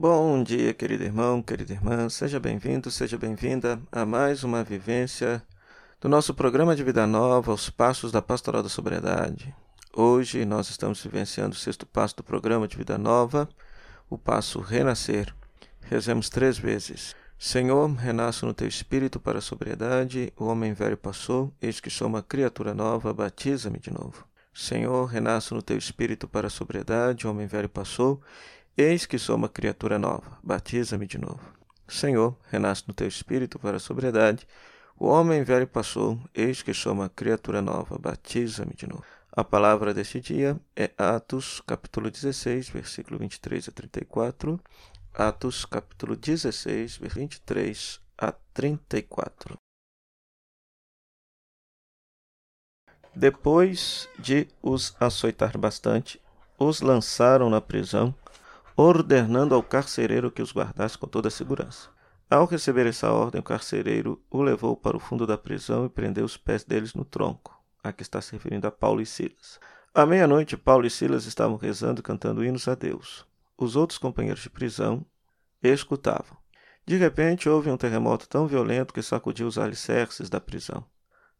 [0.00, 5.42] Bom dia, querido irmão, querida irmã, seja bem-vindo, seja bem-vinda a mais uma vivência
[6.00, 9.52] do nosso programa de Vida Nova, Os Passos da Pastoral da Sobriedade.
[9.92, 13.48] Hoje nós estamos vivenciando o sexto passo do programa de Vida Nova,
[14.08, 15.34] o passo Renascer.
[15.80, 17.16] Rezemos três vezes.
[17.36, 22.06] Senhor, renasço no teu espírito para a sobriedade, o homem velho passou, eis que sou
[22.06, 24.28] uma criatura nova, batiza-me de novo.
[24.54, 28.20] Senhor, renasço no teu espírito para a sobriedade, o homem velho passou,
[28.80, 31.40] Eis que sou uma criatura nova, batiza-me de novo.
[31.88, 34.46] Senhor, renasce no teu espírito para a sobriedade.
[34.96, 39.02] O homem velho passou, eis que sou uma criatura nova, batiza-me de novo.
[39.32, 44.60] A palavra deste dia é Atos, capítulo 16, versículo 23 a 34.
[45.12, 49.56] Atos, capítulo 16, 23 a 34.
[53.12, 56.22] Depois de os açoitar bastante,
[56.56, 58.14] os lançaram na prisão
[58.80, 61.88] ordenando ao carcereiro que os guardasse com toda a segurança.
[62.30, 66.24] Ao receber essa ordem, o carcereiro o levou para o fundo da prisão e prendeu
[66.24, 67.60] os pés deles no tronco.
[67.82, 69.58] Aqui está se referindo a Paulo e Silas.
[69.92, 73.26] À meia-noite, Paulo e Silas estavam rezando e cantando hinos a Deus.
[73.56, 75.04] Os outros companheiros de prisão
[75.60, 76.36] escutavam.
[76.86, 80.84] De repente, houve um terremoto tão violento que sacudiu os alicerces da prisão.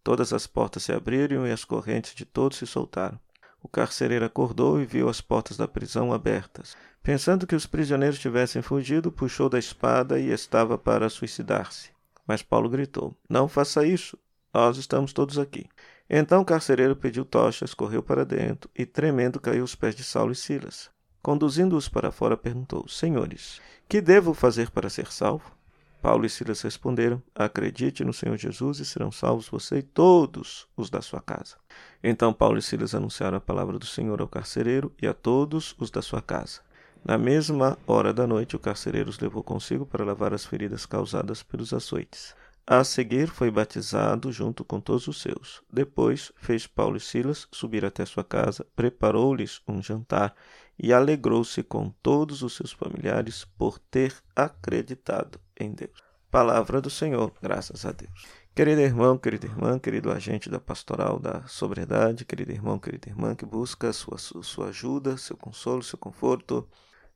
[0.03, 3.21] Todas as portas se abriram e as correntes de todos se soltaram.
[3.63, 6.77] O carcereiro acordou e viu as portas da prisão abertas.
[7.03, 11.91] Pensando que os prisioneiros tivessem fugido, puxou da espada e estava para suicidar-se.
[12.27, 14.19] Mas Paulo gritou: Não faça isso,
[14.53, 15.67] nós estamos todos aqui.
[16.09, 20.33] Então o carcereiro pediu tochas, correu para dentro e, tremendo, caiu aos pés de Saulo
[20.33, 20.91] e Silas.
[21.23, 25.58] Conduzindo-os para fora, perguntou: Senhores, que devo fazer para ser salvo?
[26.01, 30.89] Paulo e Silas responderam: Acredite no Senhor Jesus e serão salvos você e todos os
[30.89, 31.57] da sua casa.
[32.03, 35.91] Então Paulo e Silas anunciaram a palavra do Senhor ao carcereiro e a todos os
[35.91, 36.61] da sua casa.
[37.05, 41.43] Na mesma hora da noite, o carcereiro os levou consigo para lavar as feridas causadas
[41.43, 42.35] pelos açoites.
[42.67, 45.63] A seguir, foi batizado junto com todos os seus.
[45.73, 50.35] Depois, fez Paulo e Silas subir até sua casa, preparou-lhes um jantar
[50.79, 55.93] e alegrou-se com todos os seus familiares por ter acreditado em Deus.
[56.31, 58.27] Palavra do Senhor, graças a Deus.
[58.55, 63.47] Querido irmão, querida irmã, querido agente da pastoral da sobriedade, querido irmão, querida irmã que
[63.47, 66.69] busca sua, sua ajuda, seu consolo, seu conforto,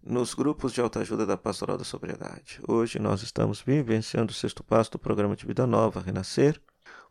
[0.03, 2.60] nos grupos de autoajuda da Pastoral da Sobriedade.
[2.66, 6.60] Hoje nós estamos vivenciando o sexto passo do programa de Vida Nova, Renascer,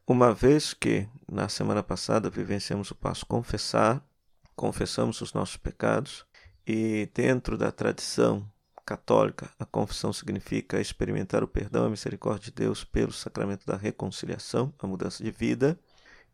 [0.05, 4.03] uma vez que na semana passada vivenciamos o passo Confessar,
[4.55, 6.25] confessamos os nossos pecados
[6.67, 8.45] e dentro da tradição
[8.91, 13.77] católica, a confissão significa experimentar o perdão e a misericórdia de Deus pelo sacramento da
[13.77, 15.79] reconciliação, a mudança de vida.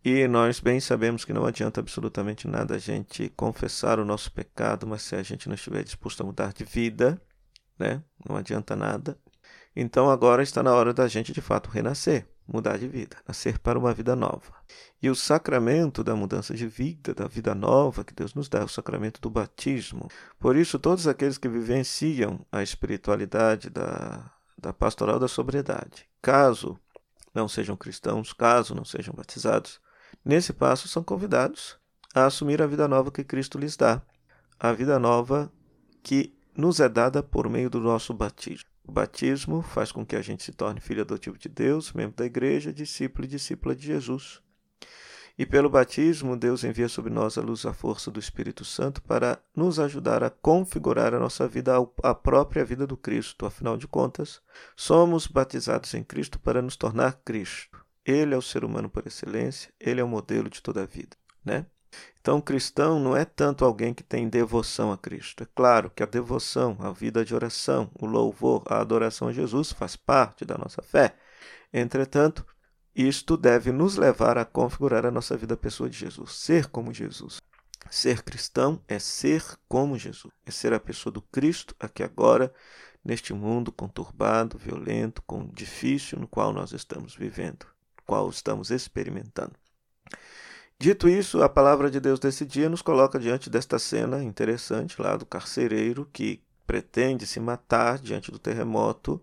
[0.04, 4.88] E nós bem sabemos que não adianta absolutamente nada a gente confessar o nosso pecado,
[4.88, 7.22] mas se a gente não estiver disposto a mudar de vida,
[7.78, 8.02] né?
[8.28, 9.18] Não adianta nada.
[9.76, 13.78] Então agora está na hora da gente de fato renascer, mudar de vida, nascer para
[13.78, 14.54] uma vida nova.
[15.02, 18.64] E o sacramento da mudança de vida, da vida nova que Deus nos dá, é
[18.64, 20.08] o sacramento do batismo.
[20.40, 26.80] Por isso, todos aqueles que vivenciam a espiritualidade da, da pastoral da sobriedade, caso
[27.34, 29.80] não sejam cristãos, caso não sejam batizados,
[30.24, 31.78] Nesse passo, são convidados
[32.14, 34.02] a assumir a vida nova que Cristo lhes dá,
[34.60, 35.52] a vida nova
[36.04, 38.70] que nos é dada por meio do nosso batismo.
[38.88, 42.26] O batismo faz com que a gente se torne filho adotivo de Deus, membro da
[42.26, 44.42] igreja, discípulo e discípula de Jesus.
[45.38, 49.40] E pelo batismo, Deus envia sobre nós a luz a força do Espírito Santo para
[49.56, 53.46] nos ajudar a configurar a nossa vida à própria vida do Cristo.
[53.46, 54.42] Afinal de contas,
[54.76, 57.86] somos batizados em Cristo para nos tornar Cristo.
[58.04, 61.16] Ele é o ser humano por excelência, ele é o modelo de toda a vida,
[61.46, 61.68] né?
[62.20, 65.44] Então, cristão não é tanto alguém que tem devoção a Cristo.
[65.44, 69.72] É claro que a devoção, a vida de oração, o louvor, a adoração a Jesus
[69.72, 71.16] faz parte da nossa fé.
[71.74, 72.46] Entretanto,
[72.96, 77.40] isto deve nos levar a configurar a nossa vida pessoa de Jesus, ser como Jesus.
[77.90, 82.54] Ser cristão é ser como Jesus, é ser a pessoa do Cristo aqui agora,
[83.06, 87.66] neste mundo conturbado, violento, com difícil no qual nós estamos vivendo
[88.08, 89.52] qual estamos experimentando.
[90.80, 95.18] Dito isso, a palavra de Deus desse dia nos coloca diante desta cena interessante lá
[95.18, 99.20] do carcereiro que pretende se matar diante do terremoto,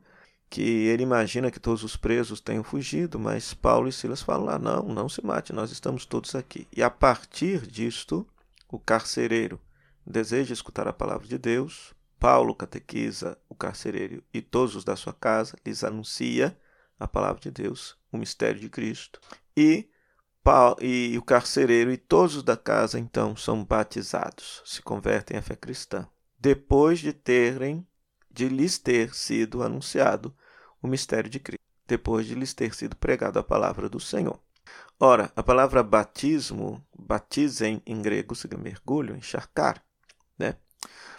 [0.50, 4.58] que ele imagina que todos os presos tenham fugido, mas Paulo e Silas falam lá:
[4.58, 6.66] não, não se mate, nós estamos todos aqui.
[6.76, 8.26] E a partir disto,
[8.68, 9.60] o carcereiro
[10.04, 11.94] deseja escutar a palavra de Deus.
[12.18, 16.56] Paulo catequiza o carcereiro e todos os da sua casa, lhes anuncia
[16.98, 19.20] a palavra de Deus, o mistério de Cristo.
[19.56, 19.88] E,
[20.80, 26.06] e o carcereiro e todos da casa então são batizados, se convertem à fé cristã,
[26.38, 27.86] depois de terem
[28.30, 30.34] de lhes ter sido anunciado
[30.82, 34.38] o mistério de Cristo, depois de lhes ter sido pregado a palavra do Senhor.
[34.98, 39.82] Ora, a palavra batismo, batizem em grego, significa mergulho, encharcar,
[40.38, 40.56] né?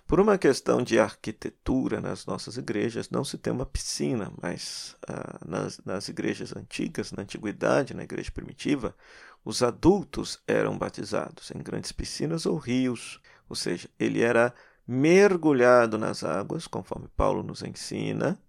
[0.07, 5.39] Por uma questão de arquitetura nas nossas igrejas, não se tem uma piscina, mas ah,
[5.43, 8.95] nas, nas igrejas antigas, na antiguidade, na igreja primitiva,
[9.43, 13.19] os adultos eram batizados em grandes piscinas ou rios,
[13.49, 14.53] ou seja, ele era
[14.87, 18.39] mergulhado nas águas, conforme Paulo nos ensina,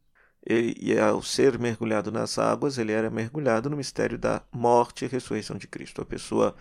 [0.47, 5.09] e, e ao ser mergulhado nas águas, ele era mergulhado no mistério da morte e
[5.09, 6.03] ressurreição de Cristo.
[6.03, 6.55] A pessoa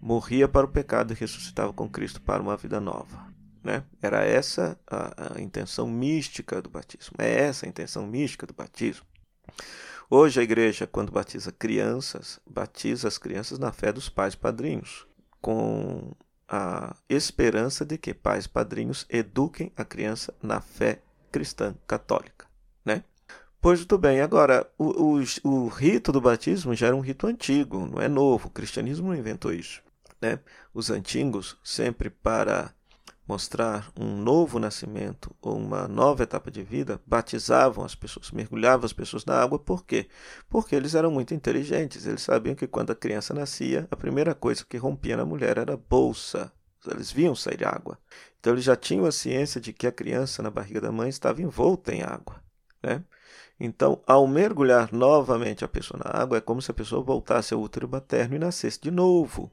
[0.00, 3.37] morria para o pecado e ressuscitava com Cristo para uma vida nova.
[3.62, 3.84] Né?
[4.00, 7.16] Era essa a, a intenção mística do batismo.
[7.18, 9.06] É essa a intenção mística do batismo.
[10.10, 15.06] Hoje a igreja, quando batiza crianças, batiza as crianças na fé dos pais padrinhos,
[15.40, 16.14] com
[16.48, 22.46] a esperança de que pais padrinhos eduquem a criança na fé cristã católica,
[22.82, 23.04] né?
[23.60, 27.86] Pois muito bem, agora o, o, o rito do batismo já era um rito antigo,
[27.86, 28.48] não é novo.
[28.48, 29.82] O cristianismo não inventou isso,
[30.22, 30.38] né?
[30.72, 32.72] Os antigos sempre para
[33.28, 38.92] mostrar um novo nascimento ou uma nova etapa de vida, batizavam as pessoas, mergulhavam as
[38.92, 40.08] pessoas na água, por quê?
[40.48, 44.64] Porque eles eram muito inteligentes, eles sabiam que quando a criança nascia, a primeira coisa
[44.64, 46.50] que rompia na mulher era a bolsa,
[46.90, 47.98] eles viam sair água.
[48.40, 51.42] Então eles já tinham a ciência de que a criança na barriga da mãe estava
[51.42, 52.42] envolta em água,
[52.82, 53.04] né?
[53.60, 57.60] Então, ao mergulhar novamente a pessoa na água, é como se a pessoa voltasse ao
[57.60, 59.50] útero materno e nascesse de novo.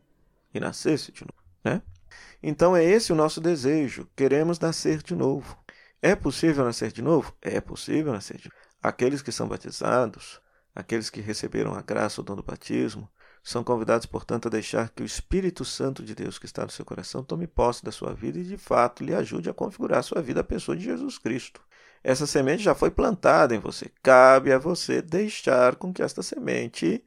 [0.53, 1.81] E nascesse de novo, né?
[2.41, 4.07] Então é esse o nosso desejo.
[4.15, 5.57] Queremos nascer de novo.
[6.01, 7.33] É possível nascer de novo?
[7.41, 8.55] É possível nascer de novo.
[8.81, 10.39] Aqueles que são batizados,
[10.75, 13.09] aqueles que receberam a graça, o dom do batismo,
[13.43, 16.83] são convidados, portanto, a deixar que o Espírito Santo de Deus que está no seu
[16.83, 20.21] coração tome posse da sua vida e, de fato, lhe ajude a configurar a sua
[20.21, 21.61] vida à pessoa de Jesus Cristo.
[22.03, 23.91] Essa semente já foi plantada em você.
[24.03, 27.03] Cabe a você deixar com que esta semente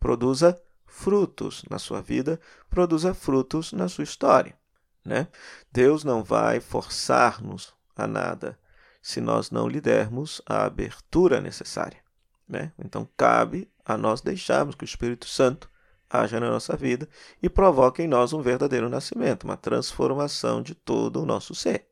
[0.00, 0.58] produza
[0.92, 4.54] frutos na sua vida, produza frutos na sua história.
[5.02, 5.26] Né?
[5.72, 8.58] Deus não vai forçar-nos a nada
[9.00, 11.98] se nós não lhe dermos a abertura necessária.
[12.46, 12.72] Né?
[12.78, 15.68] Então, cabe a nós deixarmos que o Espírito Santo
[16.08, 17.08] haja na nossa vida
[17.42, 21.88] e provoque em nós um verdadeiro nascimento, uma transformação de todo o nosso ser.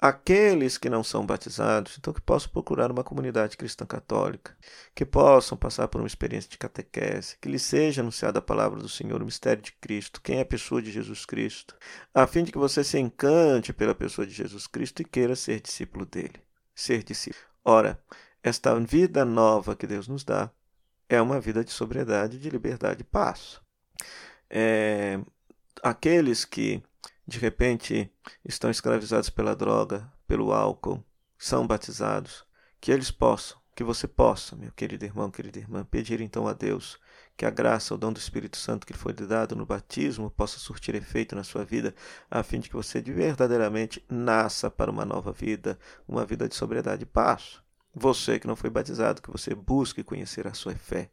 [0.00, 4.56] Aqueles que não são batizados, então que possam procurar uma comunidade cristã católica,
[4.94, 8.88] que possam passar por uma experiência de catequese, que lhes seja anunciada a palavra do
[8.88, 11.74] Senhor, o mistério de Cristo, quem é a pessoa de Jesus Cristo,
[12.14, 15.60] a fim de que você se encante pela pessoa de Jesus Cristo e queira ser
[15.60, 16.40] discípulo dele.
[16.74, 17.44] Ser discípulo.
[17.64, 18.00] Ora,
[18.40, 20.50] esta vida nova que Deus nos dá
[21.08, 23.60] é uma vida de sobriedade, de liberdade e paz.
[24.48, 25.18] É,
[25.82, 26.82] aqueles que
[27.28, 28.10] de repente
[28.42, 31.04] estão escravizados pela droga, pelo álcool,
[31.36, 32.42] são batizados,
[32.80, 36.98] que eles possam, que você possa, meu querido irmão, querida irmã, pedir então a Deus
[37.36, 40.58] que a graça, o dom do Espírito Santo que lhe foi dado no batismo possa
[40.58, 41.94] surtir efeito na sua vida,
[42.30, 45.78] a fim de que você verdadeiramente nasça para uma nova vida,
[46.08, 47.60] uma vida de sobriedade e paz.
[47.94, 51.10] Você que não foi batizado, que você busque conhecer a sua fé,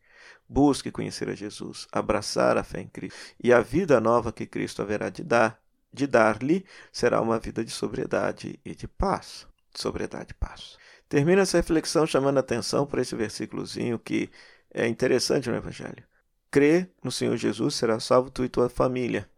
[0.48, 3.20] busque conhecer a Jesus, abraçar a fé em Cristo.
[3.44, 5.65] E a vida nova que Cristo haverá de dar
[5.96, 9.48] de dar-lhe será uma vida de sobriedade e de paz.
[9.74, 10.78] Sobriedade e paz.
[11.10, 14.30] Termina essa reflexão chamando a atenção para esse versículozinho que
[14.74, 16.04] é interessante no Evangelho.
[16.52, 19.30] Crê no Senhor Jesus, será salvo tu e tua família.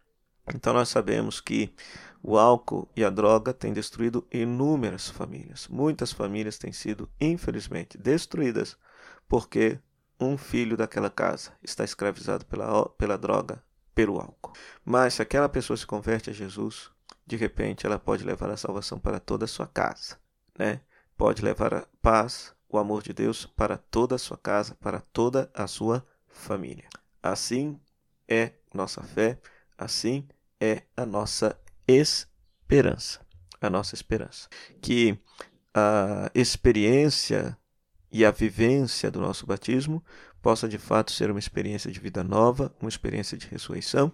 [0.53, 1.73] Então nós sabemos que
[2.21, 5.67] o álcool e a droga têm destruído inúmeras famílias.
[5.67, 8.77] Muitas famílias têm sido, infelizmente, destruídas
[9.27, 9.79] porque
[10.19, 13.63] um filho daquela casa está escravizado pela, pela droga,
[13.97, 14.53] pelo álcool.
[14.85, 16.91] Mas se aquela pessoa se converte a Jesus,
[17.25, 20.19] de repente ela pode levar a salvação para toda a sua casa,
[20.55, 20.81] né?
[21.17, 25.49] Pode levar a paz, o amor de Deus para toda a sua casa, para toda
[25.51, 26.87] a sua família.
[27.23, 27.79] Assim
[28.27, 29.39] é nossa fé,
[29.75, 30.27] assim
[30.61, 33.25] é a nossa esperança,
[33.59, 34.47] a nossa esperança.
[34.79, 35.19] Que
[35.73, 37.57] a experiência
[38.11, 40.05] e a vivência do nosso batismo
[40.41, 44.11] possa de fato ser uma experiência de vida nova, uma experiência de ressurreição,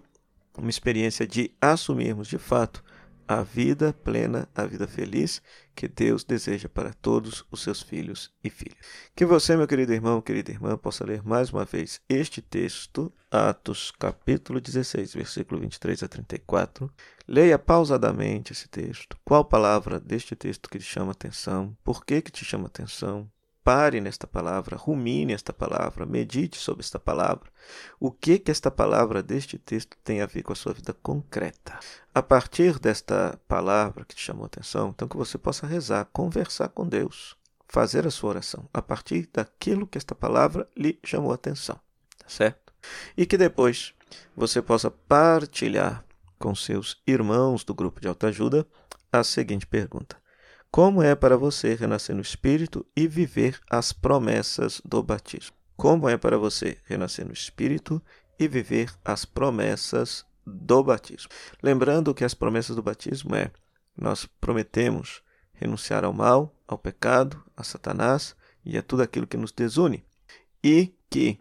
[0.56, 2.82] uma experiência de assumirmos de fato
[3.26, 5.40] a vida plena, a vida feliz
[5.74, 8.76] que Deus deseja para todos os seus filhos e filhas.
[9.16, 13.90] Que você, meu querido irmão, querida irmã, possa ler mais uma vez este texto, Atos,
[13.98, 16.90] capítulo 16, versículo 23 a 34.
[17.26, 19.16] Leia pausadamente esse texto.
[19.24, 21.76] Qual palavra deste texto que te chama atenção?
[21.82, 23.28] Por que que te chama atenção?
[23.64, 27.50] Pare nesta palavra, rumine esta palavra, medite sobre esta palavra.
[27.98, 31.80] O que que esta palavra deste texto tem a ver com a sua vida concreta?
[32.14, 36.68] A partir desta palavra que te chamou a atenção, então que você possa rezar, conversar
[36.68, 37.34] com Deus,
[37.66, 41.80] fazer a sua oração a partir daquilo que esta palavra lhe chamou a atenção,
[42.18, 42.72] tá certo?
[43.16, 43.94] E que depois
[44.36, 46.04] você possa partilhar
[46.38, 48.66] com seus irmãos do grupo de autoajuda
[49.10, 50.22] a seguinte pergunta:
[50.74, 55.54] Como é para você renascer no Espírito e viver as promessas do batismo?
[55.76, 58.02] Como é para você renascer no Espírito
[58.40, 61.30] e viver as promessas do batismo?
[61.62, 63.52] Lembrando que as promessas do batismo é:
[63.96, 69.52] nós prometemos renunciar ao mal, ao pecado, a Satanás e a tudo aquilo que nos
[69.52, 70.04] desune,
[70.60, 71.38] e que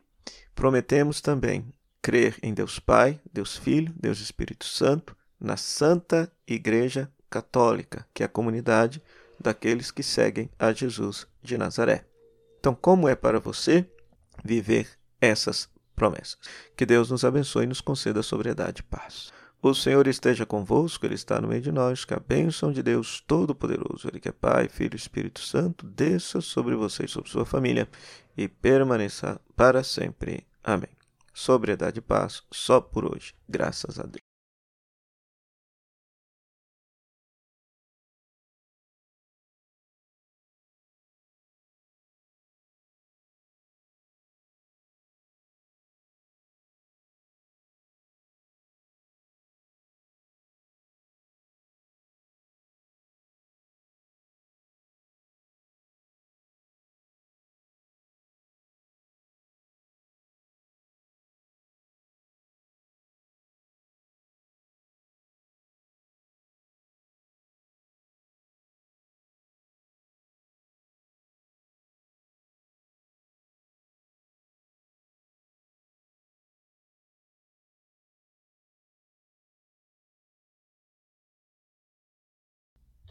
[0.54, 1.74] prometemos também
[2.04, 8.28] crer em Deus Pai, Deus Filho, Deus Espírito Santo, na Santa Igreja Católica, que é
[8.28, 9.02] a comunidade
[9.44, 12.06] daqueles que seguem a Jesus de Nazaré.
[12.60, 13.86] Então, como é para você
[14.44, 14.88] viver
[15.20, 16.38] essas promessas?
[16.76, 19.32] Que Deus nos abençoe e nos conceda sobriedade e paz.
[19.62, 22.04] O Senhor esteja convosco, Ele está no meio de nós.
[22.04, 26.42] Que a bênção de Deus Todo-Poderoso, Ele que é Pai, Filho e Espírito Santo, desça
[26.42, 27.88] sobre você e sobre sua família
[28.36, 30.46] e permaneça para sempre.
[30.64, 30.90] Amém
[31.34, 33.34] sobriedade e paz só por hoje.
[33.50, 34.33] Graças a Deus.